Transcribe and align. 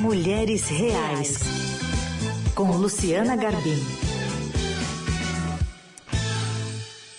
Mulheres 0.00 0.68
Reais, 0.68 1.40
com 2.54 2.70
Luciana 2.70 3.34
Garbim. 3.34 3.76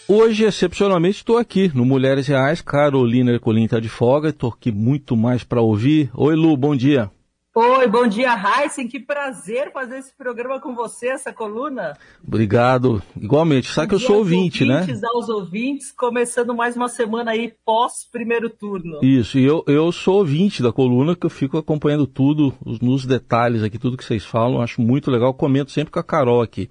Hoje, 0.07 0.45
excepcionalmente, 0.45 1.17
estou 1.17 1.37
aqui 1.37 1.69
no 1.75 1.83
Mulheres 1.83 2.27
Reais. 2.27 2.61
Carolina 2.61 3.31
Ercolim 3.31 3.65
está 3.65 3.81
de 3.81 3.89
folga, 3.89 4.29
estou 4.29 4.49
aqui 4.49 4.71
muito 4.71 5.17
mais 5.17 5.43
para 5.43 5.59
ouvir. 5.59 6.09
Oi, 6.13 6.35
Lu, 6.35 6.55
bom 6.55 6.73
dia. 6.73 7.11
Oi, 7.55 7.87
bom 7.87 8.05
dia, 8.05 8.29
Heisen. 8.35 8.87
Que 8.87 8.99
prazer 8.99 9.71
fazer 9.73 9.97
esse 9.97 10.15
programa 10.15 10.59
com 10.61 10.75
você, 10.75 11.07
essa 11.07 11.33
coluna. 11.33 11.97
Obrigado. 12.25 13.01
Igualmente. 13.19 13.71
Sabe 13.71 13.89
que 13.89 13.95
eu 13.95 13.99
sou 13.99 14.17
ouvinte, 14.17 14.63
né? 14.63 14.85
aos 15.11 15.29
ouvintes, 15.29 15.91
começando 15.91 16.53
mais 16.53 16.75
uma 16.75 16.87
semana 16.87 17.31
aí 17.31 17.51
pós 17.65 18.07
primeiro 18.11 18.51
turno. 18.51 18.99
Isso, 19.01 19.39
e 19.39 19.43
eu, 19.43 19.63
eu 19.65 19.91
sou 19.91 20.19
ouvinte 20.19 20.61
da 20.61 20.71
coluna, 20.71 21.15
que 21.15 21.25
eu 21.25 21.29
fico 21.29 21.57
acompanhando 21.57 22.05
tudo, 22.05 22.53
nos 22.63 23.03
detalhes 23.03 23.63
aqui, 23.63 23.79
tudo 23.79 23.97
que 23.97 24.05
vocês 24.05 24.23
falam. 24.23 24.61
Acho 24.61 24.79
muito 24.79 25.09
legal. 25.09 25.33
Comento 25.33 25.71
sempre 25.71 25.91
com 25.91 25.99
a 25.99 26.03
Carol 26.03 26.43
aqui. 26.43 26.69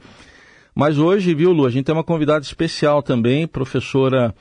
Mas 0.76 0.96
hoje, 0.96 1.34
viu, 1.34 1.51
Lu, 1.52 1.66
a 1.66 1.70
gente 1.70 1.87
tem 1.87 1.95
uma 1.95 2.04
convidada 2.04 2.45
especial 2.45 3.02
também, 3.02 3.48
professora 3.48 4.32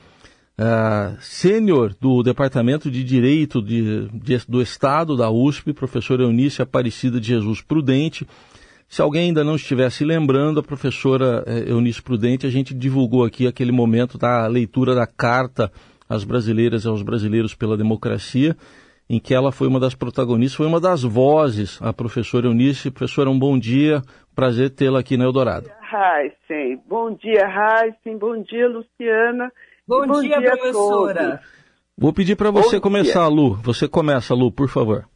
uh, 0.58 1.16
sênior 1.20 1.94
do 2.00 2.22
Departamento 2.22 2.90
de 2.90 3.04
Direito 3.04 3.62
de, 3.62 4.08
de, 4.08 4.38
do 4.48 4.60
Estado 4.60 5.16
da 5.16 5.30
USP, 5.30 5.72
professora 5.72 6.22
Eunice 6.22 6.60
Aparecida 6.60 7.20
de 7.20 7.28
Jesus 7.28 7.62
Prudente. 7.62 8.26
Se 8.88 9.02
alguém 9.02 9.28
ainda 9.28 9.44
não 9.44 9.54
estivesse 9.54 10.04
lembrando, 10.04 10.60
a 10.60 10.62
professora 10.62 11.44
eh, 11.46 11.70
Eunice 11.70 12.02
Prudente, 12.02 12.46
a 12.46 12.50
gente 12.50 12.72
divulgou 12.72 13.22
aqui 13.22 13.46
aquele 13.46 13.70
momento 13.70 14.16
da 14.16 14.46
leitura 14.46 14.94
da 14.94 15.06
carta 15.06 15.70
às 16.08 16.24
brasileiras 16.24 16.84
e 16.84 16.88
aos 16.88 17.02
brasileiros 17.02 17.54
pela 17.54 17.76
democracia, 17.76 18.56
em 19.08 19.20
que 19.20 19.34
ela 19.34 19.52
foi 19.52 19.68
uma 19.68 19.78
das 19.78 19.94
protagonistas, 19.94 20.56
foi 20.56 20.66
uma 20.66 20.80
das 20.80 21.02
vozes, 21.02 21.78
a 21.82 21.92
professora 21.92 22.46
Eunice. 22.46 22.90
Professora, 22.90 23.28
um 23.28 23.38
bom 23.38 23.58
dia, 23.58 24.00
prazer 24.34 24.70
tê-la 24.70 25.00
aqui 25.00 25.18
na 25.18 25.24
Eldorado. 25.24 25.70
Heisen, 25.92 26.80
bom 26.88 27.14
dia, 27.14 27.46
Heisen, 27.46 28.16
bom 28.18 28.42
dia, 28.42 28.68
Luciana, 28.68 29.52
Bom, 29.88 30.06
Bom 30.06 30.20
dia, 30.20 30.38
dia, 30.38 30.50
professora. 30.50 31.40
Vou 31.96 32.12
pedir 32.12 32.36
para 32.36 32.50
você 32.50 32.76
Bom 32.76 32.82
começar, 32.82 33.26
dia. 33.26 33.34
Lu. 33.34 33.54
Você 33.62 33.88
começa, 33.88 34.34
Lu, 34.34 34.52
por 34.52 34.68
favor. 34.68 35.08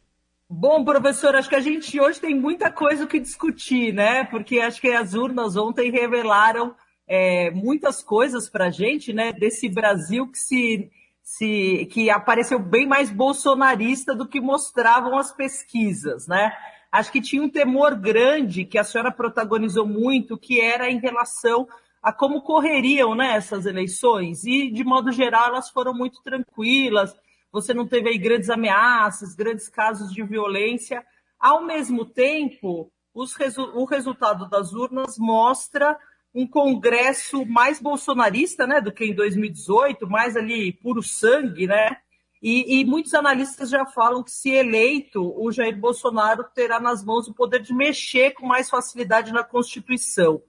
Bom, 0.49 0.83
professor, 0.83 1.35
acho 1.35 1.47
que 1.47 1.55
a 1.55 1.59
gente 1.59 2.01
hoje 2.01 2.19
tem 2.19 2.33
muita 2.33 2.71
coisa 2.71 3.03
o 3.03 3.07
que 3.07 3.19
discutir, 3.19 3.93
né? 3.93 4.23
Porque 4.23 4.59
acho 4.59 4.81
que 4.81 4.89
as 4.89 5.13
urnas 5.13 5.55
ontem 5.55 5.91
revelaram 5.91 6.73
é, 7.07 7.51
muitas 7.51 8.01
coisas 8.01 8.49
para 8.49 8.65
a 8.65 8.71
gente, 8.71 9.13
né? 9.13 9.31
Desse 9.31 9.69
Brasil 9.69 10.27
que 10.27 10.39
se, 10.39 10.89
se 11.21 11.87
que 11.91 12.09
apareceu 12.09 12.57
bem 12.57 12.87
mais 12.87 13.11
bolsonarista 13.11 14.15
do 14.15 14.27
que 14.27 14.41
mostravam 14.41 15.19
as 15.19 15.31
pesquisas, 15.31 16.27
né? 16.27 16.51
Acho 16.91 17.11
que 17.11 17.21
tinha 17.21 17.43
um 17.43 17.49
temor 17.49 17.93
grande 17.93 18.65
que 18.65 18.79
a 18.79 18.83
senhora 18.83 19.11
protagonizou 19.11 19.85
muito, 19.85 20.35
que 20.35 20.59
era 20.59 20.89
em 20.89 20.97
relação 20.99 21.67
a 22.03 22.11
como 22.11 22.41
correriam 22.41 23.15
né, 23.15 23.37
essas 23.37 23.65
eleições. 23.65 24.43
E, 24.43 24.69
de 24.69 24.83
modo 24.83 25.09
geral, 25.09 25.47
elas 25.47 25.69
foram 25.69 25.93
muito 25.93 26.21
tranquilas. 26.21 27.15
Você 27.49 27.73
não 27.73 27.87
teve 27.87 28.09
aí 28.09 28.17
grandes 28.17 28.49
ameaças, 28.49 29.33
grandes 29.33 29.69
casos 29.69 30.11
de 30.11 30.21
violência. 30.21 31.01
Ao 31.39 31.63
mesmo 31.63 32.03
tempo, 32.03 32.91
resu 33.39 33.63
o 33.73 33.85
resultado 33.85 34.49
das 34.49 34.73
urnas 34.73 35.17
mostra 35.17 35.97
um 36.35 36.45
Congresso 36.45 37.45
mais 37.45 37.79
bolsonarista 37.79 38.67
né, 38.67 38.81
do 38.81 38.91
que 38.91 39.05
em 39.05 39.15
2018, 39.15 40.05
mais 40.09 40.35
ali 40.35 40.73
puro 40.73 41.01
sangue, 41.01 41.67
né? 41.67 41.97
E, 42.41 42.81
e, 42.81 42.85
muitos 42.85 43.13
analistas 43.13 43.69
já 43.69 43.85
falam 43.85 44.21
que, 44.21 44.31
se 44.31 44.49
eleito, 44.49 45.33
o 45.41 45.49
Jair 45.49 45.79
Bolsonaro 45.79 46.43
terá 46.53 46.77
nas 46.77 47.01
mãos 47.01 47.25
o 47.29 47.33
poder 47.33 47.61
de 47.61 47.73
mexer 47.73 48.31
com 48.31 48.45
mais 48.45 48.69
facilidade 48.69 49.31
na 49.31 49.45
Constituição. 49.45 50.41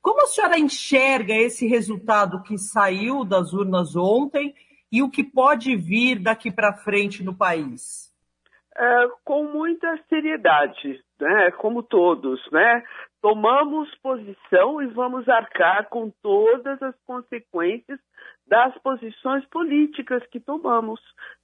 Como 0.00 0.22
a 0.22 0.26
senhora 0.26 0.58
enxerga 0.58 1.34
esse 1.34 1.66
resultado 1.66 2.42
que 2.42 2.56
saiu 2.56 3.24
das 3.24 3.52
urnas 3.52 3.96
ontem 3.96 4.54
e 4.90 5.02
o 5.02 5.10
que 5.10 5.22
pode 5.22 5.76
vir 5.76 6.18
daqui 6.18 6.50
para 6.50 6.72
frente 6.72 7.22
no 7.22 7.36
país? 7.36 8.08
É, 8.76 9.08
com 9.24 9.44
muita 9.44 9.98
seriedade, 10.08 11.02
né? 11.20 11.50
como 11.52 11.82
todos, 11.82 12.40
né? 12.52 12.84
Tomamos 13.20 13.92
posição 13.96 14.80
e 14.80 14.86
vamos 14.86 15.28
arcar 15.28 15.88
com 15.88 16.10
todas 16.22 16.80
as 16.80 16.94
consequências 17.04 17.98
das 18.46 18.76
posições 18.78 19.44
políticas 19.46 20.24
que 20.28 20.38
tomamos. 20.38 21.00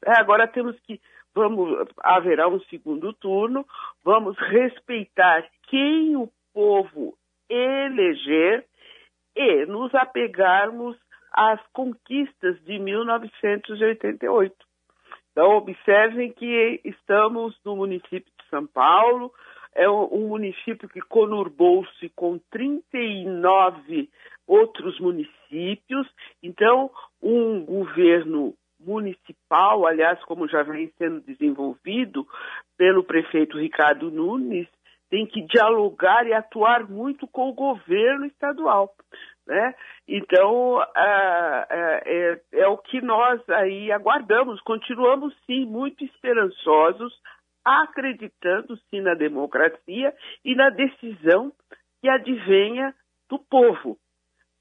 É, 0.07 0.13
agora 0.13 0.47
temos 0.47 0.79
que, 0.81 1.01
vamos, 1.35 1.89
haverá 1.99 2.49
um 2.49 2.61
segundo 2.61 3.13
turno, 3.13 3.67
vamos 4.05 4.39
respeitar 4.39 5.45
quem 5.65 6.17
o 6.17 6.31
povo 6.53 7.19
eleger 7.49 8.65
e 9.37 9.67
nos 9.67 9.95
apegarmos 9.95 10.97
às 11.33 11.61
conquistas 11.73 12.63
de 12.65 12.79
1988. 12.79 14.55
Então, 15.33 15.57
observem 15.57 16.33
que 16.33 16.81
estamos 16.85 17.59
no 17.65 17.75
município 17.75 18.33
de 18.39 18.49
São 18.49 18.67
Paulo, 18.67 19.33
é 19.75 19.91
um 19.91 20.29
município 20.29 20.89
que 20.89 21.01
conurbou-se 21.01 22.09
com 22.11 22.39
39 22.53 24.09
outros 24.47 25.01
municípios, 25.01 26.07
então, 26.41 26.89
um 27.21 27.65
governo 27.65 28.55
municipal, 28.79 29.87
aliás, 29.87 30.23
como 30.25 30.47
já 30.47 30.63
vem 30.63 30.93
sendo 30.99 31.21
desenvolvido 31.23 32.27
pelo 32.77 33.03
prefeito 33.03 33.59
Ricardo 33.59 34.11
Nunes, 34.11 34.69
tem 35.15 35.27
que 35.27 35.43
dialogar 35.43 36.27
e 36.27 36.33
atuar 36.33 36.91
muito 36.91 37.25
com 37.29 37.49
o 37.49 37.55
governo 37.55 38.27
estadual. 38.27 38.93
Né? 39.47 39.73
Então, 40.09 40.83
é, 40.97 42.41
é, 42.53 42.67
o 42.67 42.77
que 42.79 43.01
nós 43.01 43.41
aí 43.49 43.93
aguardamos. 43.93 44.61
Continuamos, 44.63 45.33
sim, 45.47 45.67
muito 45.67 46.05
esperançosos, 46.05 47.17
acreditando, 47.65 48.77
sim, 48.91 49.03
na 49.03 49.15
democracia 49.15 50.13
e 50.45 50.57
na 50.57 50.71
decisão 50.71 51.53
que 52.01 52.09
advenha 52.09 52.93
do 53.31 53.39
povo. 53.39 53.97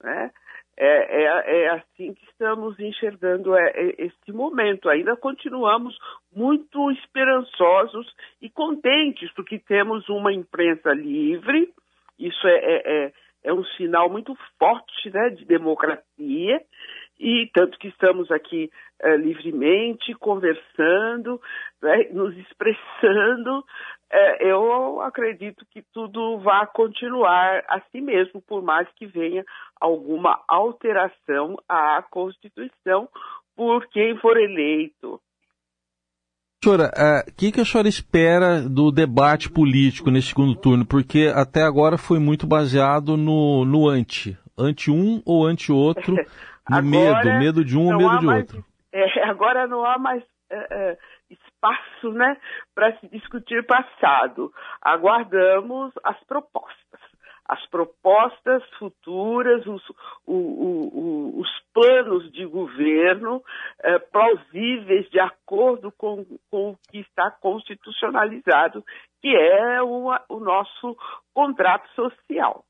Né? 0.04 0.30
É, 0.76 1.24
é, 1.24 1.64
é, 1.64 1.70
assim 1.70 2.14
que 2.14 2.26
estamos 2.26 2.80
enxergando 2.80 3.56
é, 3.56 3.72
é, 3.76 4.06
este 4.06 4.32
momento. 4.32 4.90
Ainda 4.90 5.16
continuamos 5.16 5.96
muito 6.36 6.90
esperançosos 6.92 8.12
e 8.42 8.50
contentes, 8.50 9.32
porque 9.34 9.60
temos 9.60 10.10
uma 10.10 10.34
imprensa 10.34 10.92
livre, 10.94 11.72
isso 12.18 12.48
é, 12.48 12.58
é, 12.58 12.82
é, 12.86 13.14
é 13.44 13.54
um 13.54 13.64
sinal 13.78 14.10
muito 14.10 14.36
forte 14.58 15.12
né, 15.12 15.30
de 15.30 15.46
democracia, 15.46 16.62
e 17.20 17.50
tanto 17.54 17.78
que 17.78 17.88
estamos 17.88 18.32
aqui 18.32 18.72
é, 19.00 19.16
livremente 19.16 20.14
conversando, 20.16 21.40
né, 21.82 22.08
nos 22.12 22.36
expressando. 22.38 23.64
É, 24.16 24.46
eu 24.46 25.02
acredito 25.02 25.66
que 25.72 25.82
tudo 25.92 26.38
vai 26.38 26.68
continuar 26.68 27.64
assim 27.68 28.00
mesmo, 28.00 28.40
por 28.44 28.62
mais 28.62 28.88
que 28.96 29.08
venha 29.08 29.44
alguma 29.82 30.40
alteração 30.48 31.58
à 31.68 32.00
Constituição 32.12 33.10
por 33.56 33.88
quem 33.88 34.16
for 34.20 34.38
eleito. 34.38 35.20
Senhora, 36.64 36.92
o 36.96 37.02
é, 37.02 37.24
que, 37.36 37.52
que 37.52 37.62
a 37.62 37.66
senhora 37.66 37.88
espera 37.88 38.62
do 38.62 38.92
debate 38.92 39.50
político 39.50 40.12
nesse 40.12 40.28
segundo 40.28 40.56
turno? 40.56 40.86
Porque 40.86 41.34
até 41.34 41.64
agora 41.64 41.98
foi 41.98 42.20
muito 42.20 42.46
baseado 42.46 43.18
no, 43.18 43.66
no 43.66 43.90
anti. 43.90 44.38
Anti 44.56 44.92
um 44.92 45.24
ou 45.26 45.44
anti 45.44 45.72
outro, 45.72 46.14
no 46.70 46.78
agora, 46.78 46.84
medo. 46.84 47.40
Medo 47.40 47.66
de 47.66 47.76
um 47.76 47.92
ou 47.92 47.98
medo 47.98 48.20
de 48.20 48.26
mais, 48.28 48.42
outro. 48.42 48.66
É, 48.94 49.24
agora 49.24 49.66
não 49.66 49.84
há 49.84 49.98
mais 49.98 50.24
é, 50.52 50.92
é 50.92 50.98
espaço 51.64 52.12
né, 52.12 52.38
para 52.76 52.96
se 53.00 53.08
discutir 53.08 53.66
passado. 53.66 54.52
Aguardamos 54.82 55.94
as 56.04 56.22
propostas 56.26 56.84
as 57.46 57.66
propostas 57.68 58.64
futuras, 58.80 59.68
os, 59.68 59.84
o, 60.26 60.34
o, 60.34 61.40
os 61.42 61.50
planos 61.74 62.32
de 62.32 62.46
governo 62.46 63.44
eh, 63.84 64.00
plausíveis 64.00 65.10
de 65.10 65.20
acordo 65.20 65.92
com, 65.92 66.26
com, 66.50 66.72
o 66.72 66.78
que 66.90 67.00
está 67.00 67.30
constitucionalizado, 67.30 68.82
que 69.22 69.36
é 69.36 69.82
o, 69.84 70.08
o 70.30 70.40
nosso 70.40 70.98
contrato 71.34 71.86
social. 71.90 72.64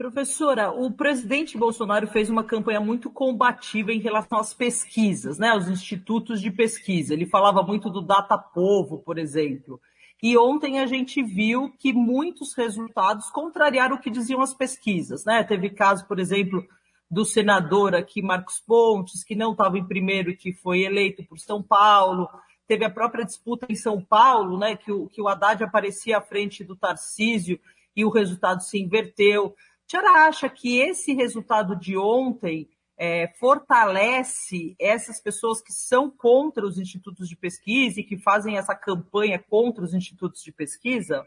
Professora, 0.00 0.70
o 0.70 0.90
presidente 0.90 1.58
Bolsonaro 1.58 2.06
fez 2.06 2.30
uma 2.30 2.42
campanha 2.42 2.80
muito 2.80 3.10
combativa 3.10 3.92
em 3.92 3.98
relação 3.98 4.38
às 4.38 4.54
pesquisas, 4.54 5.38
né, 5.38 5.50
aos 5.50 5.68
institutos 5.68 6.40
de 6.40 6.50
pesquisa. 6.50 7.12
Ele 7.12 7.26
falava 7.26 7.62
muito 7.62 7.90
do 7.90 8.00
Data 8.00 8.38
Povo, 8.38 9.00
por 9.00 9.18
exemplo. 9.18 9.78
E 10.22 10.38
ontem 10.38 10.78
a 10.80 10.86
gente 10.86 11.22
viu 11.22 11.70
que 11.78 11.92
muitos 11.92 12.54
resultados 12.54 13.28
contrariaram 13.28 13.96
o 13.96 14.00
que 14.00 14.08
diziam 14.08 14.40
as 14.40 14.54
pesquisas. 14.54 15.26
Né? 15.26 15.44
Teve 15.44 15.68
caso, 15.68 16.08
por 16.08 16.18
exemplo, 16.18 16.66
do 17.10 17.26
senador 17.26 17.94
aqui, 17.94 18.22
Marcos 18.22 18.58
Pontes, 18.58 19.22
que 19.22 19.36
não 19.36 19.52
estava 19.52 19.76
em 19.76 19.86
primeiro 19.86 20.30
e 20.30 20.36
que 20.36 20.50
foi 20.50 20.80
eleito 20.80 21.22
por 21.24 21.38
São 21.38 21.62
Paulo. 21.62 22.26
teve 22.66 22.86
a 22.86 22.90
própria 22.90 23.26
disputa 23.26 23.66
em 23.68 23.76
São 23.76 24.02
Paulo, 24.02 24.56
né, 24.56 24.76
que 24.76 24.90
o, 24.90 25.08
que 25.08 25.20
o 25.20 25.28
Haddad 25.28 25.62
aparecia 25.62 26.16
à 26.16 26.22
frente 26.22 26.64
do 26.64 26.74
Tarcísio 26.74 27.60
e 27.94 28.02
o 28.02 28.08
resultado 28.08 28.62
se 28.62 28.80
inverteu. 28.80 29.54
A 29.90 29.98
senhora 29.98 30.28
acha 30.28 30.48
que 30.48 30.78
esse 30.78 31.12
resultado 31.14 31.74
de 31.74 31.98
ontem 31.98 32.68
é, 32.96 33.26
fortalece 33.40 34.76
essas 34.80 35.20
pessoas 35.20 35.60
que 35.60 35.72
são 35.72 36.08
contra 36.08 36.64
os 36.64 36.78
institutos 36.78 37.28
de 37.28 37.36
pesquisa 37.36 37.98
e 37.98 38.04
que 38.04 38.16
fazem 38.16 38.56
essa 38.56 38.72
campanha 38.72 39.42
contra 39.50 39.82
os 39.82 39.92
institutos 39.92 40.44
de 40.44 40.52
pesquisa? 40.52 41.26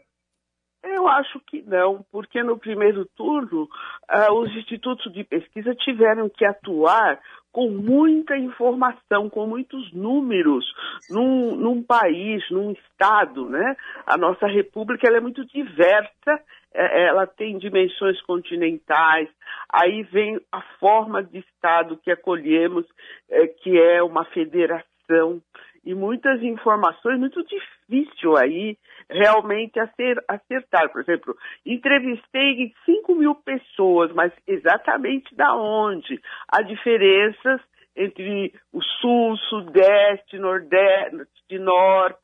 Eu 0.82 1.06
acho 1.06 1.40
que 1.40 1.60
não, 1.60 2.06
porque 2.10 2.42
no 2.42 2.58
primeiro 2.58 3.04
turno 3.14 3.64
uh, 3.64 4.32
os 4.32 4.50
institutos 4.56 5.12
de 5.12 5.24
pesquisa 5.24 5.74
tiveram 5.74 6.30
que 6.30 6.46
atuar 6.46 7.20
com 7.52 7.70
muita 7.70 8.36
informação, 8.36 9.30
com 9.30 9.46
muitos 9.46 9.92
números, 9.92 10.64
num, 11.10 11.54
num 11.54 11.82
país, 11.82 12.42
num 12.50 12.72
estado, 12.72 13.48
né? 13.48 13.76
A 14.06 14.16
nossa 14.16 14.46
república 14.46 15.06
é 15.08 15.20
muito 15.20 15.44
diversa, 15.46 16.42
ela 16.74 17.26
tem 17.26 17.56
dimensões 17.58 18.20
continentais, 18.22 19.28
aí 19.72 20.02
vem 20.02 20.40
a 20.50 20.60
forma 20.78 21.22
de 21.22 21.38
estado 21.38 21.96
que 21.96 22.10
acolhemos, 22.10 22.84
é, 23.30 23.46
que 23.46 23.78
é 23.78 24.02
uma 24.02 24.24
federação 24.26 25.40
e 25.84 25.94
muitas 25.94 26.42
informações, 26.42 27.18
muito 27.18 27.44
difícil 27.44 28.36
aí 28.36 28.76
realmente 29.10 29.78
acertar. 29.78 30.90
Por 30.90 31.02
exemplo, 31.02 31.36
entrevistei 31.64 32.72
5 32.86 33.14
mil 33.14 33.34
pessoas, 33.34 34.10
mas 34.12 34.32
exatamente 34.46 35.34
da 35.34 35.54
onde? 35.54 36.20
Há 36.48 36.62
diferenças 36.62 37.60
entre 37.96 38.52
o 38.72 38.82
sul, 38.82 39.36
sudeste, 39.36 40.38
nordeste, 40.38 41.58
norte. 41.58 42.23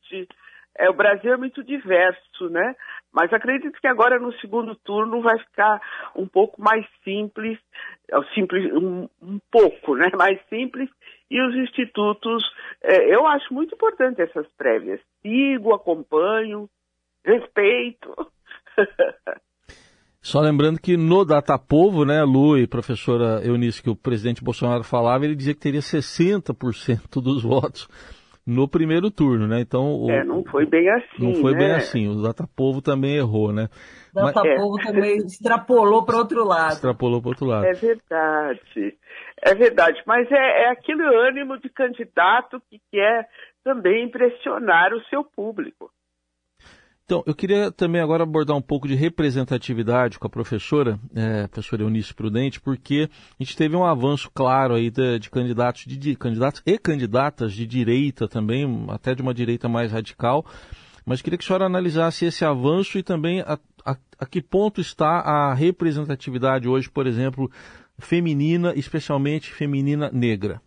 É, 0.81 0.88
o 0.88 0.94
Brasil 0.94 1.31
é 1.35 1.37
muito 1.37 1.62
diverso, 1.62 2.49
né? 2.49 2.75
Mas 3.12 3.31
acredito 3.35 3.79
que 3.79 3.87
agora 3.87 4.19
no 4.19 4.32
segundo 4.41 4.75
turno 4.75 5.21
vai 5.21 5.38
ficar 5.38 5.79
um 6.17 6.27
pouco 6.27 6.61
mais 6.61 6.87
simples, 7.05 7.59
é, 8.11 8.19
simples 8.35 8.73
um, 8.73 9.06
um 9.21 9.38
pouco, 9.50 9.94
né? 9.94 10.06
Mais 10.17 10.41
simples 10.49 10.88
e 11.31 11.41
os 11.41 11.55
institutos, 11.55 12.43
é, 12.82 13.15
eu 13.15 13.27
acho 13.27 13.53
muito 13.53 13.75
importante 13.75 14.23
essas 14.23 14.47
prévias. 14.56 15.00
Sigo, 15.21 15.75
acompanho, 15.75 16.69
respeito. 17.25 18.09
Só 20.23 20.41
lembrando 20.41 20.81
que 20.81 20.97
no 20.97 21.25
Datapovo, 21.26 22.05
né, 22.06 22.23
Lu 22.23 22.56
e 22.59 22.67
professora 22.67 23.44
Eunice, 23.44 23.83
que 23.83 23.91
o 23.91 23.97
presidente 23.97 24.43
Bolsonaro 24.43 24.83
falava, 24.83 25.25
ele 25.25 25.35
dizia 25.35 25.55
que 25.55 25.61
teria 25.61 25.81
60% 25.81 27.23
dos 27.23 27.43
votos 27.43 27.87
no 28.50 28.69
primeiro 28.69 29.11
turno, 29.11 29.47
né? 29.47 29.61
Então 29.61 29.94
o, 29.94 30.11
é, 30.11 30.25
não 30.25 30.43
foi 30.44 30.67
bem 30.67 30.91
assim. 30.91 31.23
Não 31.25 31.35
foi 31.35 31.52
né? 31.52 31.58
bem 31.58 31.73
assim. 31.73 32.08
O 32.08 32.20
Datapovo 32.20 32.82
também 32.82 33.17
errou, 33.17 33.52
né? 33.52 33.69
O 34.12 34.20
Datapovo 34.20 34.76
Mas, 34.76 34.87
é. 34.87 34.93
também 34.93 35.17
extrapolou 35.25 36.05
para 36.05 36.17
outro 36.17 36.44
lado. 36.44 36.73
Extrapolou 36.73 37.20
para 37.23 37.29
outro 37.29 37.47
lado. 37.47 37.64
É 37.67 37.73
verdade. 37.73 38.99
É 39.41 39.55
verdade. 39.55 40.02
Mas 40.05 40.31
é, 40.32 40.64
é 40.64 40.70
aquele 40.70 41.02
ânimo 41.02 41.58
de 41.58 41.69
candidato 41.69 42.61
que 42.69 42.81
quer 42.91 43.29
também 43.62 44.05
impressionar 44.05 44.93
o 44.93 45.02
seu 45.05 45.23
público. 45.23 45.91
Então, 47.11 47.25
eu 47.27 47.35
queria 47.35 47.73
também 47.73 48.01
agora 48.01 48.23
abordar 48.23 48.57
um 48.57 48.62
pouco 48.62 48.87
de 48.87 48.95
representatividade 48.95 50.17
com 50.17 50.29
a 50.29 50.31
professora, 50.31 50.97
é, 51.12 51.49
professora 51.49 51.83
Eunice 51.83 52.15
Prudente, 52.15 52.61
porque 52.61 53.11
a 53.11 53.43
gente 53.43 53.57
teve 53.57 53.75
um 53.75 53.85
avanço 53.85 54.31
claro 54.33 54.75
aí 54.75 54.93
de, 54.93 55.19
de 55.19 55.29
candidatos, 55.29 55.87
de, 55.87 55.97
de, 55.97 56.15
candidatos 56.15 56.62
e 56.65 56.79
candidatas 56.79 57.53
de 57.53 57.67
direita 57.67 58.29
também, 58.29 58.87
até 58.91 59.12
de 59.12 59.23
uma 59.23 59.35
direita 59.35 59.69
mais 59.69 59.91
radical, 59.91 60.47
mas 61.05 61.21
queria 61.21 61.37
que 61.37 61.43
a 61.43 61.47
senhora 61.49 61.67
analisasse 61.67 62.27
esse 62.27 62.45
avanço 62.45 62.97
e 62.97 63.03
também 63.03 63.41
a, 63.41 63.59
a, 63.85 63.97
a 64.17 64.25
que 64.25 64.41
ponto 64.41 64.81
está 64.81 65.19
a 65.19 65.53
representatividade 65.53 66.69
hoje, 66.69 66.89
por 66.89 67.09
exemplo, 67.09 67.51
feminina, 67.99 68.73
especialmente 68.77 69.53
feminina 69.53 70.12
negra. 70.12 70.62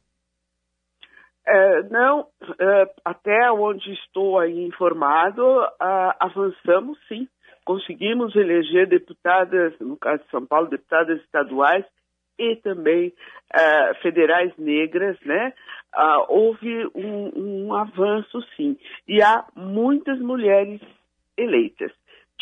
É, 1.45 1.83
não, 1.83 2.27
é, 2.59 2.89
até 3.03 3.51
onde 3.51 3.91
estou 3.93 4.39
aí 4.39 4.63
informado, 4.63 5.43
avançamos 6.19 6.97
sim. 7.07 7.27
Conseguimos 7.65 8.35
eleger 8.35 8.87
deputadas, 8.87 9.73
no 9.79 9.97
caso 9.97 10.23
de 10.23 10.29
São 10.29 10.45
Paulo, 10.45 10.69
deputadas 10.69 11.21
estaduais 11.21 11.85
e 12.37 12.55
também 12.57 13.13
é, 13.53 13.93
federais 13.95 14.51
negras, 14.57 15.17
né? 15.21 15.53
Ah, 15.93 16.25
houve 16.27 16.87
um, 16.95 17.67
um 17.67 17.73
avanço 17.73 18.41
sim. 18.55 18.77
E 19.07 19.21
há 19.21 19.45
muitas 19.55 20.19
mulheres 20.19 20.81
eleitas. 21.37 21.91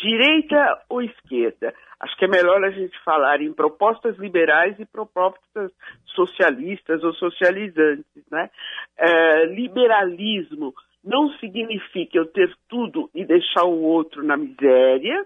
Direita 0.02 0.82
ou 0.88 1.00
esquerda? 1.00 1.72
Acho 2.00 2.16
que 2.16 2.24
é 2.24 2.28
melhor 2.28 2.64
a 2.64 2.70
gente 2.70 2.98
falar 3.04 3.40
em 3.40 3.52
propostas 3.52 4.18
liberais 4.18 4.76
e 4.80 4.84
propostas 4.84 5.70
socialistas 6.06 7.04
ou 7.04 7.14
socializantes. 7.14 8.24
Né? 8.28 8.50
É, 8.98 9.44
liberalismo 9.46 10.74
não 11.04 11.30
significa 11.38 12.18
eu 12.18 12.26
ter 12.26 12.52
tudo 12.68 13.08
e 13.14 13.24
deixar 13.24 13.64
o 13.64 13.80
outro 13.80 14.24
na 14.24 14.36
miséria, 14.36 15.24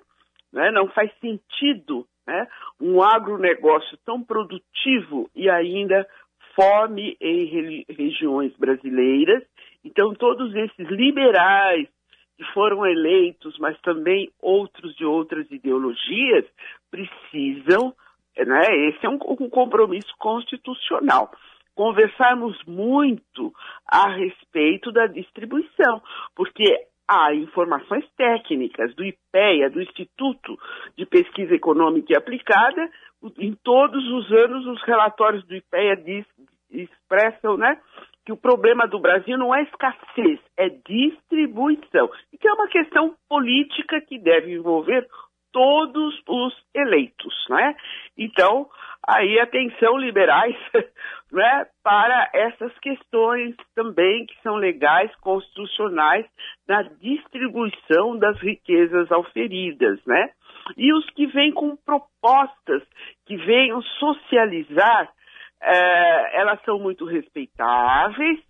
né? 0.53 0.71
não 0.71 0.89
faz 0.89 1.11
sentido 1.21 2.07
né? 2.27 2.47
um 2.79 3.03
agronegócio 3.03 3.97
tão 4.05 4.23
produtivo 4.23 5.31
e 5.35 5.49
ainda 5.49 6.07
fome 6.55 7.17
em 7.19 7.85
regiões 7.89 8.55
brasileiras. 8.57 9.43
Então, 9.83 10.13
todos 10.15 10.55
esses 10.55 10.89
liberais 10.91 11.89
que 12.37 12.45
foram 12.53 12.87
eleitos, 12.87 13.59
mas 13.59 13.81
também 13.81 14.31
outros 14.41 14.95
de 14.97 15.05
outras 15.05 15.51
ideologias, 15.51 16.45
precisam, 16.91 17.95
né, 18.37 18.89
esse 18.89 19.07
é 19.07 19.09
um, 19.09 19.19
um 19.41 19.49
compromisso 19.49 20.15
constitucional, 20.19 21.31
conversarmos 21.75 22.63
muito 22.67 23.53
a 23.87 24.09
respeito 24.11 24.93
da 24.93 25.07
distribuição, 25.07 26.03
porque 26.35 26.87
há 27.09 27.35
informações 27.35 28.05
técnicas 28.17 28.95
do 28.95 29.05
IPEA, 29.05 29.71
do 29.71 29.81
Instituto 29.81 30.59
de 30.97 31.07
Pesquisa 31.07 31.55
Econômica 31.55 32.13
e 32.13 32.17
Aplicada, 32.17 32.91
em 33.39 33.55
todos 33.55 34.05
os 34.09 34.31
anos 34.33 34.67
os 34.67 34.83
relatórios 34.83 35.45
do 35.47 35.55
IPEA 35.55 35.97
diz, 35.97 36.27
expressam 36.71 37.57
né, 37.57 37.81
que 38.27 38.33
o 38.33 38.37
problema 38.37 38.89
do 38.89 38.99
Brasil 38.99 39.39
não 39.39 39.55
é 39.55 39.63
escassez, 39.63 40.41
é 40.57 40.69
distribuição. 40.69 42.11
E 42.33 42.37
que 42.37 42.49
é 42.49 42.53
uma 42.53 42.67
questão 42.67 43.15
política 43.29 44.01
que 44.01 44.19
deve 44.19 44.53
envolver 44.53 45.07
todos 45.53 46.21
os 46.29 46.55
eleitos, 46.75 47.33
né? 47.49 47.77
Então, 48.19 48.69
aí 49.07 49.39
atenção 49.39 49.97
liberais, 49.97 50.57
né, 51.31 51.67
para 51.85 52.29
essas 52.35 52.77
questões 52.81 53.55
também 53.77 54.27
que 54.27 54.35
são 54.43 54.57
legais, 54.57 55.15
constitucionais 55.21 56.27
na 56.69 56.83
distribuição 56.83 58.19
das 58.19 58.37
riquezas 58.41 59.11
auferidas, 59.13 60.05
né? 60.05 60.31
E 60.77 60.93
os 60.93 61.09
que 61.11 61.27
vêm 61.29 61.53
com 61.53 61.77
propostas 61.77 62.83
que 63.25 63.37
venham 63.37 63.81
socializar 63.83 65.09
é, 65.63 66.41
elas 66.41 66.63
são 66.65 66.79
muito 66.79 67.05
respeitáveis. 67.05 68.41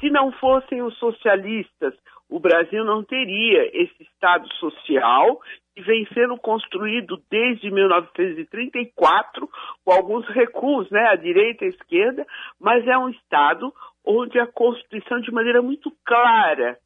Se 0.00 0.10
não 0.10 0.32
fossem 0.32 0.82
os 0.82 0.96
socialistas, 0.98 1.94
o 2.28 2.38
Brasil 2.40 2.84
não 2.84 3.04
teria 3.04 3.66
esse 3.72 4.02
Estado 4.02 4.52
social 4.54 5.40
que 5.74 5.82
vem 5.82 6.06
sendo 6.12 6.36
construído 6.38 7.22
desde 7.30 7.70
1934, 7.70 9.48
com 9.84 9.92
alguns 9.92 10.26
recuos, 10.28 10.90
né, 10.90 11.08
à 11.08 11.16
direita 11.16 11.64
e 11.64 11.68
à 11.68 11.70
esquerda, 11.70 12.26
mas 12.58 12.86
é 12.86 12.96
um 12.96 13.10
Estado 13.10 13.72
onde 14.04 14.38
a 14.38 14.46
Constituição, 14.46 15.20
de 15.20 15.30
maneira 15.30 15.60
muito 15.60 15.92
clara, 16.04 16.78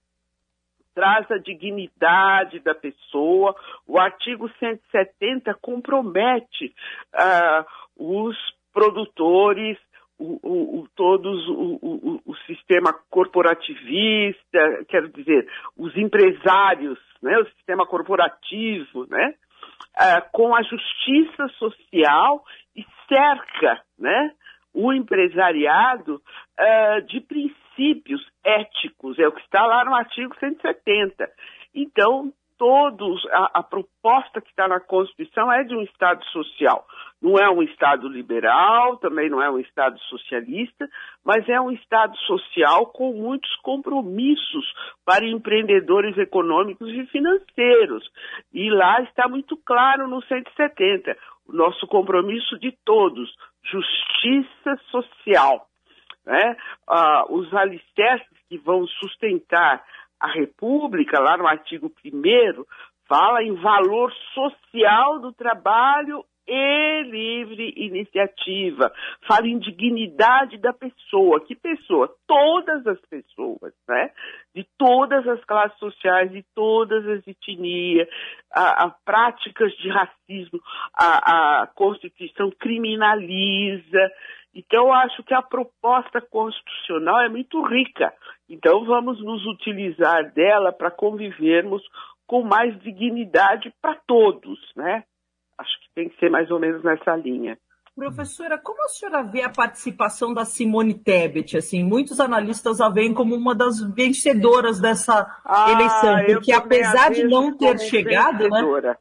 traz 0.94 1.30
a 1.30 1.38
dignidade 1.38 2.58
da 2.60 2.74
pessoa. 2.74 3.54
O 3.86 3.98
artigo 3.98 4.50
170 4.58 5.54
compromete 5.54 6.74
uh, 7.14 7.64
os 7.96 8.36
produtores, 8.72 9.78
o, 10.18 10.38
o, 10.42 10.80
o, 10.80 10.88
todos 10.94 11.48
o, 11.48 12.20
o, 12.26 12.36
sistema 12.46 12.92
corporativista, 13.08 14.84
quero 14.88 15.08
dizer, 15.08 15.48
os 15.76 15.96
empresários, 15.96 16.98
né, 17.22 17.38
o 17.38 17.46
sistema 17.46 17.86
corporativo, 17.86 19.06
né, 19.08 19.34
uh, 19.96 20.30
com 20.30 20.54
a 20.54 20.62
justiça 20.62 21.48
social 21.58 22.44
e 22.76 22.84
cerca, 23.08 23.82
né, 23.98 24.32
o 24.74 24.92
empresariado 24.92 26.16
uh, 26.16 27.06
de 27.06 27.20
princípios 27.22 28.20
éticos, 28.44 29.18
é 29.18 29.26
o 29.26 29.32
que 29.32 29.40
está 29.40 29.64
lá 29.64 29.84
no 29.84 29.94
artigo 29.94 30.36
170. 30.38 31.30
Então, 31.74 32.32
todos, 32.60 33.26
a, 33.32 33.60
a 33.60 33.62
proposta 33.62 34.38
que 34.38 34.50
está 34.50 34.68
na 34.68 34.78
Constituição 34.78 35.50
é 35.50 35.64
de 35.64 35.74
um 35.74 35.80
Estado 35.80 36.22
social. 36.26 36.86
Não 37.20 37.38
é 37.38 37.48
um 37.48 37.62
Estado 37.62 38.06
liberal, 38.06 38.98
também 38.98 39.30
não 39.30 39.42
é 39.42 39.50
um 39.50 39.58
Estado 39.58 39.98
socialista, 40.00 40.86
mas 41.24 41.48
é 41.48 41.58
um 41.58 41.70
Estado 41.70 42.14
social 42.18 42.84
com 42.88 43.14
muitos 43.14 43.50
compromissos 43.62 44.74
para 45.06 45.26
empreendedores 45.26 46.18
econômicos 46.18 46.86
e 46.90 47.06
financeiros. 47.06 48.06
E 48.52 48.68
lá 48.68 49.00
está 49.04 49.26
muito 49.26 49.56
claro 49.56 50.06
no 50.06 50.22
170, 50.22 51.16
o 51.48 51.54
nosso 51.54 51.86
compromisso 51.86 52.58
de 52.58 52.76
todos, 52.84 53.34
justiça 53.64 54.76
social. 54.90 55.66
Né? 56.26 56.56
Ah, 56.86 57.24
os 57.30 57.52
alicerces 57.54 58.28
que 58.50 58.58
vão 58.58 58.86
sustentar 58.86 59.82
a 60.20 60.28
República, 60.28 61.18
lá 61.18 61.36
no 61.36 61.46
artigo 61.46 61.90
1 62.04 62.64
fala 63.08 63.42
em 63.42 63.54
valor 63.54 64.12
social 64.32 65.18
do 65.18 65.32
trabalho 65.32 66.24
e 66.46 67.02
livre 67.02 67.72
iniciativa. 67.76 68.92
Fala 69.26 69.46
em 69.46 69.58
dignidade 69.58 70.58
da 70.58 70.72
pessoa. 70.72 71.44
Que 71.44 71.54
pessoa? 71.54 72.12
Todas 72.26 72.86
as 72.86 73.00
pessoas, 73.08 73.72
né? 73.88 74.10
De 74.54 74.66
todas 74.76 75.26
as 75.28 75.44
classes 75.44 75.78
sociais, 75.78 76.30
de 76.30 76.44
todas 76.54 77.06
as 77.06 77.26
etnias, 77.26 78.08
a, 78.52 78.86
a 78.86 78.90
práticas 79.04 79.72
de 79.74 79.88
racismo, 79.88 80.60
a, 80.94 81.62
a 81.62 81.66
Constituição 81.68 82.50
criminaliza. 82.58 84.10
Então, 84.54 84.86
eu 84.86 84.92
acho 84.92 85.22
que 85.22 85.32
a 85.32 85.42
proposta 85.42 86.20
constitucional 86.20 87.20
é 87.20 87.28
muito 87.28 87.62
rica. 87.62 88.12
Então, 88.48 88.84
vamos 88.84 89.22
nos 89.22 89.46
utilizar 89.46 90.32
dela 90.32 90.72
para 90.72 90.90
convivermos 90.90 91.82
com 92.26 92.42
mais 92.42 92.78
dignidade 92.80 93.72
para 93.80 93.94
todos, 94.06 94.58
né? 94.76 95.04
Acho 95.58 95.80
que 95.80 95.94
tem 95.94 96.08
que 96.08 96.18
ser 96.18 96.30
mais 96.30 96.50
ou 96.50 96.58
menos 96.58 96.82
nessa 96.82 97.14
linha. 97.16 97.58
Professora, 97.94 98.56
como 98.56 98.82
a 98.84 98.88
senhora 98.88 99.22
vê 99.22 99.42
a 99.42 99.50
participação 99.50 100.32
da 100.32 100.44
Simone 100.44 100.94
Tebet? 100.94 101.56
Assim, 101.56 101.84
muitos 101.84 102.18
analistas 102.18 102.80
a 102.80 102.88
veem 102.88 103.12
como 103.12 103.34
uma 103.34 103.54
das 103.54 103.80
vencedoras 103.94 104.80
dessa 104.80 105.26
ah, 105.44 105.72
eleição, 105.72 106.24
porque 106.26 106.52
apesar 106.52 107.10
de 107.10 107.24
não 107.24 107.56
ter 107.56 107.78
chegado, 107.78 108.48
né? 108.48 108.96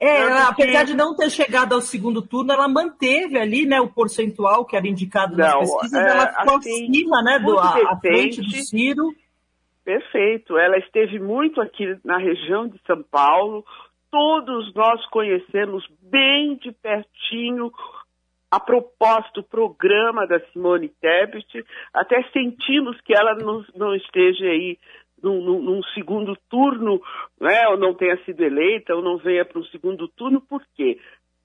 É, 0.00 0.22
ela, 0.22 0.48
apesar 0.48 0.84
de 0.84 0.94
não 0.94 1.14
ter 1.14 1.28
chegado 1.28 1.74
ao 1.74 1.82
segundo 1.82 2.22
turno, 2.22 2.52
ela 2.52 2.66
manteve 2.66 3.38
ali, 3.38 3.66
né, 3.66 3.78
o 3.82 3.92
percentual 3.92 4.64
que 4.64 4.74
era 4.74 4.88
indicado 4.88 5.36
nas 5.36 5.52
não, 5.52 5.60
pesquisas, 5.60 5.92
é, 5.92 6.10
ela 6.10 6.26
ficou 6.26 6.56
assim, 6.56 6.88
acima, 6.88 7.22
né, 7.22 7.38
do, 7.38 7.58
a, 7.58 7.96
frente 8.00 8.40
do 8.40 8.50
Ciro. 8.50 9.14
Perfeito, 9.84 10.56
ela 10.56 10.78
esteve 10.78 11.18
muito 11.18 11.60
aqui 11.60 11.98
na 12.02 12.16
região 12.16 12.66
de 12.66 12.80
São 12.86 13.02
Paulo, 13.02 13.62
todos 14.10 14.72
nós 14.74 15.04
conhecemos 15.10 15.86
bem 16.00 16.56
de 16.56 16.72
pertinho 16.72 17.70
a 18.50 18.58
proposta, 18.58 19.38
o 19.38 19.44
programa 19.44 20.26
da 20.26 20.40
Simone 20.46 20.88
Tebet, 20.88 21.64
até 21.94 22.22
sentimos 22.32 23.00
que 23.02 23.14
ela 23.14 23.34
não, 23.36 23.64
não 23.76 23.94
esteja 23.94 24.44
aí 24.44 24.76
num, 25.22 25.40
num, 25.40 25.60
num, 25.60 25.82
segundo 25.94 26.36
turno, 26.48 27.00
né, 27.40 27.68
ou 27.68 27.76
não 27.76 27.94
tenha 27.94 28.16
sido 28.24 28.42
eleita, 28.42 28.94
ou 28.94 29.02
não 29.02 29.18
venha 29.18 29.44
para 29.44 29.58
um 29.58 29.64
segundo 29.64 30.08
turno, 30.08 30.40
por 30.40 30.62
quê? 30.74 30.98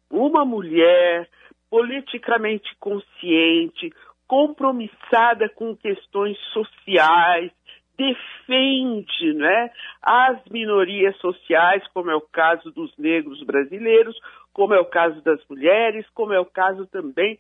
Uma 0.10 0.46
mulher 0.46 1.30
politicamente 1.70 2.76
consciente, 2.80 3.92
compromissada 4.28 5.50
com 5.50 5.76
questões 5.76 6.38
sociais, 6.54 7.52
defende 7.98 9.34
né, 9.34 9.72
as 10.02 10.44
minorias 10.50 11.16
sociais, 11.18 11.84
como 11.94 12.12
é 12.12 12.16
o 12.16 12.22
caso 12.22 12.72
dos 12.72 12.96
negros 12.98 13.42
brasileiros, 13.44 14.18
como 14.54 14.74
é 14.74 14.80
o 14.80 14.86
caso 14.86 15.22
das 15.22 15.40
mulheres, 15.50 16.06
como 16.14 16.34
é 16.34 16.40
o 16.40 16.46
caso 16.46 16.86
também 16.88 17.38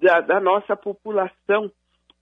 da, 0.00 0.20
da 0.20 0.40
nossa 0.40 0.76
população 0.76 1.70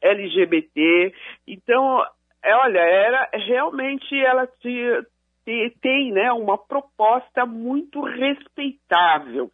LGBT. 0.01 1.15
Então, 1.47 2.05
é, 2.47 2.55
olha, 2.55 2.79
era 2.79 3.29
realmente 3.33 4.15
ela 4.25 4.47
te, 4.47 5.05
te, 5.45 5.77
tem 5.83 6.13
né, 6.13 6.31
uma 6.33 6.57
proposta 6.57 7.45
muito 7.45 8.01
respeitável. 8.03 9.51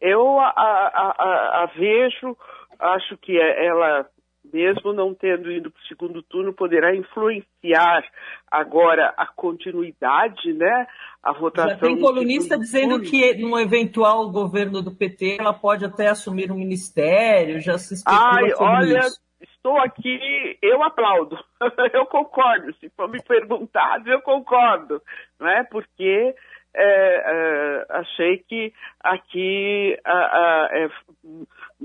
Eu 0.00 0.40
a, 0.40 0.48
a, 0.48 1.14
a, 1.16 1.62
a 1.62 1.66
vejo, 1.76 2.36
acho 2.76 3.16
que 3.18 3.38
ela, 3.38 4.04
mesmo 4.52 4.92
não 4.92 5.14
tendo 5.14 5.52
ido 5.52 5.70
para 5.70 5.80
o 5.80 5.86
segundo 5.86 6.22
turno, 6.24 6.52
poderá 6.52 6.92
influenciar 6.92 8.02
agora 8.50 9.14
a 9.16 9.28
continuidade, 9.28 10.52
né? 10.54 10.88
A 11.22 11.32
votação. 11.32 11.70
Já 11.70 11.76
tem 11.76 12.00
colunista 12.00 12.58
dizendo 12.58 12.96
turno. 12.96 13.08
que 13.08 13.34
num 13.36 13.56
eventual 13.56 14.28
governo 14.32 14.82
do 14.82 14.90
PT 14.90 15.36
ela 15.38 15.54
pode 15.54 15.84
até 15.84 16.08
assumir 16.08 16.50
um 16.50 16.56
ministério, 16.56 17.60
já 17.60 17.78
se 17.78 17.94
especula 17.94 18.40
Ai, 18.40 18.52
olha, 18.58 18.98
isso 18.98 19.22
estou 19.62 19.78
aqui, 19.78 20.58
eu 20.60 20.82
aplaudo, 20.82 21.38
eu 21.94 22.04
concordo. 22.06 22.74
Se 22.74 22.90
for 22.90 23.08
me 23.08 23.22
perguntado, 23.22 24.10
eu 24.10 24.20
concordo, 24.20 25.00
não 25.38 25.48
é? 25.48 25.62
Porque 25.62 26.34
é, 26.74 26.84
é, 26.84 27.86
achei 27.90 28.38
que 28.38 28.72
aqui 29.00 29.96
a, 30.04 30.12
a, 30.12 30.68
é, 30.72 30.88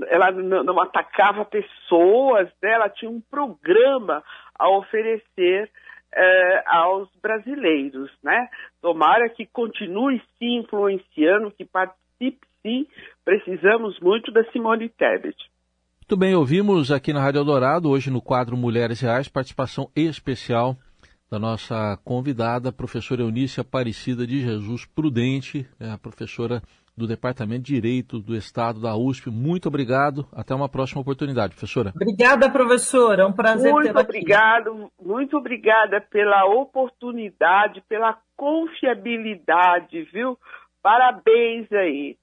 ela 0.08 0.32
não, 0.32 0.82
atacava 0.82 1.46
pessoas, 1.46 2.50
né? 2.64 2.72
ela 2.72 2.90
tinha 2.90 3.12
um 3.12 3.22
programa 3.22 4.24
a 4.58 4.70
oferecer 4.70 5.70
é, 6.12 6.64
aos 6.66 7.14
brasileiros, 7.22 8.12
né? 8.24 8.50
Tomara 8.82 9.30
que 9.30 9.46
continue 9.46 10.20
se 10.40 10.46
influenciando, 10.46 11.52
que 11.52 11.66
participe 11.66 12.48
sim. 12.64 12.88
Precisamos 13.24 14.00
muito 14.00 14.32
da 14.32 14.44
Simone 14.46 14.90
Tebet. 14.90 15.38
Muito 16.10 16.22
bem, 16.22 16.34
ouvimos 16.36 16.90
aqui 16.90 17.12
na 17.12 17.20
Rádio 17.20 17.40
Eldorado, 17.40 17.90
hoje 17.90 18.10
no 18.10 18.22
quadro 18.22 18.56
Mulheres 18.56 19.02
Reais, 19.02 19.28
participação 19.28 19.92
especial 19.94 20.78
da 21.30 21.38
nossa 21.38 22.00
convidada, 22.02 22.72
professora 22.72 23.24
Eunice 23.24 23.60
Aparecida 23.60 24.26
de 24.26 24.40
Jesus 24.40 24.86
Prudente, 24.86 25.68
é 25.78 25.92
a 25.92 25.98
professora 25.98 26.62
do 26.96 27.06
Departamento 27.06 27.64
de 27.64 27.74
Direito 27.74 28.22
do 28.22 28.38
Estado 28.38 28.80
da 28.80 28.96
USP. 28.96 29.30
Muito 29.30 29.68
obrigado. 29.68 30.26
Até 30.32 30.56
uma 30.56 30.70
próxima 30.70 31.02
oportunidade, 31.02 31.56
professora. 31.56 31.92
Obrigada, 31.94 32.50
professora. 32.50 33.24
É 33.24 33.26
um 33.26 33.34
prazer 33.34 33.74
muito 33.74 33.88
tê-la 33.88 34.00
obrigado, 34.00 34.90
Muito 35.04 35.36
obrigada 35.36 36.00
pela 36.00 36.46
oportunidade, 36.46 37.84
pela 37.90 38.18
confiabilidade, 38.38 40.04
viu? 40.14 40.40
Parabéns 40.82 41.70
aí. 41.74 42.16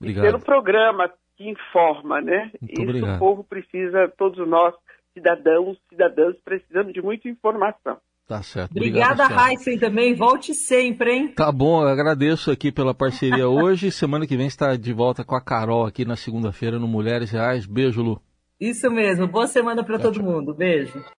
Obrigado. 0.00 0.24
E 0.24 0.26
pelo 0.26 0.40
programa 0.40 1.08
que 1.40 1.48
informa, 1.48 2.20
né? 2.20 2.50
Muito 2.60 2.74
Isso 2.74 2.82
obrigado. 2.82 3.16
o 3.16 3.18
povo 3.18 3.42
precisa, 3.44 4.12
todos 4.18 4.46
nós, 4.46 4.74
cidadãos, 5.14 5.78
cidadãs, 5.88 6.36
precisamos 6.44 6.92
de 6.92 7.00
muita 7.00 7.30
informação. 7.30 7.96
Tá 8.28 8.42
certo. 8.42 8.72
Obrigada, 8.72 9.24
Heisen, 9.24 9.78
também. 9.78 10.14
Volte 10.14 10.52
sempre, 10.54 11.12
hein? 11.12 11.28
Tá 11.28 11.50
bom, 11.50 11.82
eu 11.82 11.88
agradeço 11.88 12.50
aqui 12.50 12.70
pela 12.70 12.94
parceria 12.94 13.48
hoje. 13.48 13.90
Semana 13.90 14.26
que 14.26 14.36
vem 14.36 14.46
está 14.46 14.76
de 14.76 14.92
volta 14.92 15.24
com 15.24 15.34
a 15.34 15.40
Carol 15.40 15.86
aqui 15.86 16.04
na 16.04 16.14
segunda-feira 16.14 16.78
no 16.78 16.86
Mulheres 16.86 17.30
Reais. 17.30 17.64
Beijo, 17.66 18.02
Lu. 18.02 18.20
Isso 18.60 18.90
mesmo. 18.90 19.26
Boa 19.26 19.46
semana 19.46 19.82
para 19.82 19.98
todo 19.98 20.16
tchau. 20.16 20.22
mundo. 20.22 20.54
Beijo. 20.54 21.02